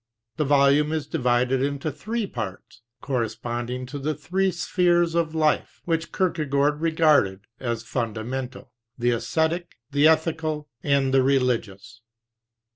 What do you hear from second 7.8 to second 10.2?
fundamental, the esthetic, the